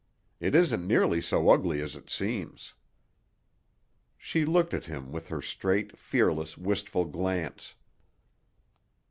"It 0.39 0.55
isn't 0.55 0.87
nearly 0.87 1.21
so 1.21 1.47
ugly 1.51 1.79
as 1.79 1.95
it 1.95 2.09
seems." 2.09 2.73
She 4.17 4.45
looked 4.45 4.73
at 4.73 4.87
him 4.87 5.11
with 5.11 5.27
her 5.27 5.43
straight, 5.43 5.95
fearless, 5.95 6.57
wistful 6.57 7.05
glance. 7.05 7.75